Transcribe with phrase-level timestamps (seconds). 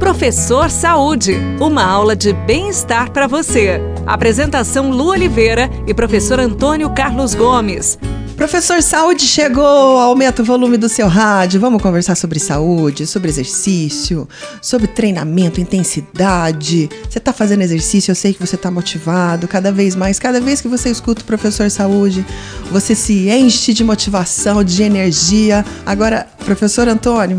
[0.00, 3.78] Professor Saúde, uma aula de bem-estar para você.
[4.06, 7.98] Apresentação Lu Oliveira e professor Antônio Carlos Gomes.
[8.34, 11.60] Professor Saúde chegou, aumenta o volume do seu rádio.
[11.60, 14.26] Vamos conversar sobre saúde, sobre exercício,
[14.62, 16.88] sobre treinamento, intensidade.
[17.08, 20.18] Você está fazendo exercício, eu sei que você está motivado cada vez mais.
[20.18, 22.24] Cada vez que você escuta o professor Saúde,
[22.72, 25.62] você se enche de motivação, de energia.
[25.84, 27.36] Agora, professor Antônio,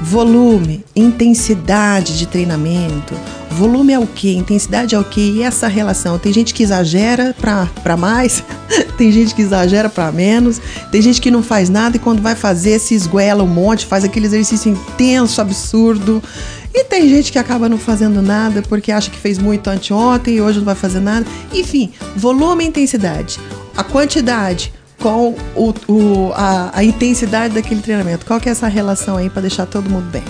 [0.00, 3.14] volume, intensidade de treinamento.
[3.50, 4.34] Volume é o que?
[4.36, 5.20] Intensidade é o que?
[5.20, 6.18] E essa relação?
[6.18, 8.42] Tem gente que exagera para mais,
[8.96, 10.60] tem gente que exagera para menos,
[10.90, 14.04] tem gente que não faz nada e quando vai fazer se esguela um monte, faz
[14.04, 16.22] aquele exercício intenso, absurdo.
[16.72, 20.40] E tem gente que acaba não fazendo nada porque acha que fez muito anteontem e
[20.40, 21.26] hoje não vai fazer nada.
[21.52, 23.38] Enfim, volume e intensidade.
[23.76, 28.24] A quantidade, com o, o a, a, intensidade daquele treinamento.
[28.24, 30.22] Qual que é essa relação aí para deixar todo mundo bem?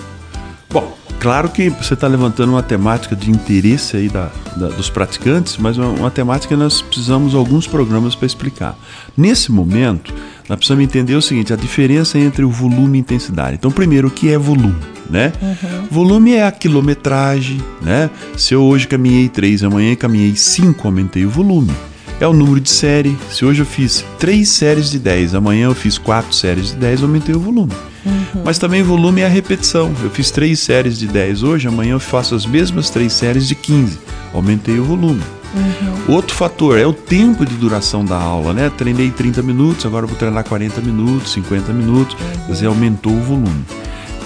[0.70, 5.56] Bom, claro que você está levantando uma temática de interesse aí da, da dos praticantes,
[5.56, 8.78] mas uma, uma, temática que nós precisamos alguns programas para explicar.
[9.16, 10.14] Nesse momento,
[10.48, 13.56] nós precisamos entender o seguinte: a diferença entre o volume e intensidade.
[13.56, 14.76] Então, primeiro, o que é volume?
[15.10, 15.32] Né?
[15.42, 15.86] Uhum.
[15.90, 18.08] Volume é a quilometragem, né?
[18.36, 21.74] Se eu hoje caminhei 3, amanhã caminhei 5, aumentei o volume
[22.20, 23.16] é o número de série.
[23.30, 27.02] Se hoje eu fiz três séries de 10, amanhã eu fiz quatro séries de 10,
[27.02, 27.72] aumentei o volume.
[28.04, 28.42] Uhum.
[28.44, 29.92] Mas também volume é a repetição.
[30.02, 33.54] Eu fiz três séries de 10 hoje, amanhã eu faço as mesmas três séries de
[33.54, 33.98] 15,
[34.34, 35.22] aumentei o volume.
[35.54, 36.14] Uhum.
[36.14, 38.70] Outro fator é o tempo de duração da aula, né?
[38.76, 43.64] Treinei 30 minutos, agora vou treinar 40 minutos, 50 minutos, quer dizer, aumentou o volume.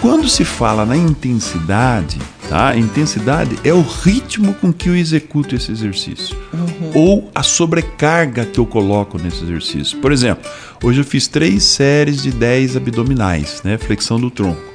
[0.00, 2.68] Quando se fala na intensidade, tá?
[2.68, 6.36] A intensidade é o ritmo com que eu executo esse exercício.
[6.52, 6.90] Uhum.
[6.94, 9.98] Ou a sobrecarga que eu coloco nesse exercício.
[9.98, 10.48] Por exemplo,
[10.82, 13.78] hoje eu fiz três séries de 10 abdominais, né?
[13.78, 14.74] Flexão do tronco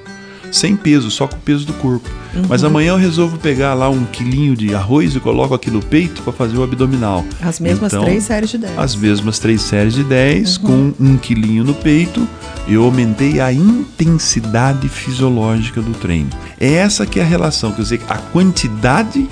[0.52, 2.09] sem peso, só com o peso do corpo.
[2.34, 2.44] Uhum.
[2.48, 6.22] Mas amanhã eu resolvo pegar lá um quilinho de arroz e coloco aqui no peito
[6.22, 7.26] para fazer o abdominal.
[7.42, 8.78] As mesmas então, três séries de 10.
[8.78, 10.64] As mesmas três séries de 10 uhum.
[10.64, 12.27] com um quilinho no peito.
[12.70, 16.30] Eu aumentei a intensidade fisiológica do treino.
[16.60, 19.28] É essa que é a relação, quer dizer, a quantidade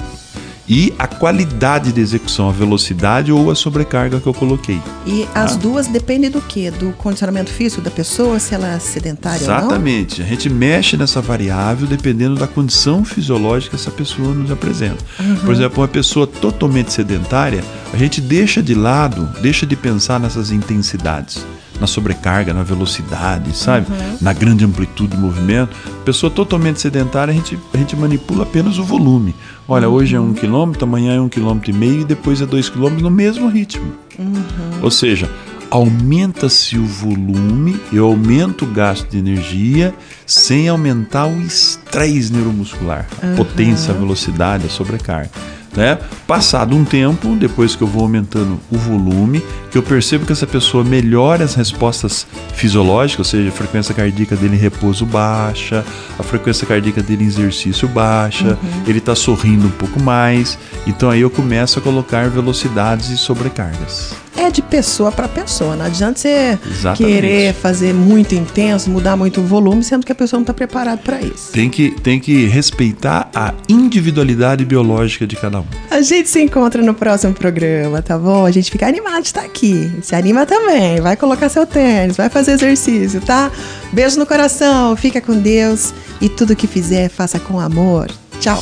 [0.67, 4.81] e a qualidade de execução, a velocidade ou a sobrecarga que eu coloquei.
[5.05, 5.43] E tá?
[5.43, 6.69] as duas dependem do que?
[6.71, 10.21] Do condicionamento físico da pessoa, se ela é sedentária Exatamente.
[10.21, 15.03] A gente mexe nessa variável dependendo da condição fisiológica que essa pessoa nos apresenta.
[15.19, 15.35] Uhum.
[15.37, 20.51] Por exemplo, uma pessoa totalmente sedentária, a gente deixa de lado, deixa de pensar nessas
[20.51, 21.45] intensidades
[21.79, 23.91] na sobrecarga, na velocidade, sabe?
[23.91, 24.17] Uhum.
[24.21, 25.75] Na grande amplitude de movimento.
[26.03, 29.35] Pessoa totalmente sedentária, a gente, a gente manipula apenas o volume.
[29.67, 29.95] Olha, uhum.
[29.95, 33.03] hoje é um quilômetro, amanhã é um quilômetro e meio e depois é dois quilômetros
[33.03, 33.91] no mesmo ritmo.
[34.17, 34.43] Uhum.
[34.81, 35.29] Ou seja,
[35.69, 39.93] aumenta-se o volume, eu aumento o gasto de energia
[40.25, 45.29] sem aumentar o estresse neuromuscular, a potência, a velocidade, a sobrecarga.
[45.77, 45.99] Né?
[46.25, 50.47] Passado um tempo, depois que eu vou aumentando o volume, que eu percebo que essa
[50.47, 55.85] pessoa melhora as respostas fisiológicas, ou seja, a frequência cardíaca dele em repouso baixa,
[56.17, 58.83] a frequência cardíaca dele em exercício baixa, uhum.
[58.87, 60.57] ele está sorrindo um pouco mais,
[60.87, 65.75] então aí eu começo a colocar velocidades e sobrecargas é de pessoa para pessoa.
[65.75, 66.97] Não adianta você Exatamente.
[66.97, 71.01] querer fazer muito intenso, mudar muito o volume, sendo que a pessoa não está preparada
[71.01, 71.51] para isso.
[71.51, 75.65] Tem que, tem que respeitar a individualidade biológica de cada um.
[75.89, 78.45] A gente se encontra no próximo programa, tá bom?
[78.45, 79.91] A gente fica animado de estar aqui.
[80.01, 81.01] Se anima também.
[81.01, 83.51] Vai colocar seu tênis, vai fazer exercício, tá?
[83.91, 88.09] Beijo no coração, fica com Deus e tudo que fizer, faça com amor.
[88.39, 88.61] Tchau.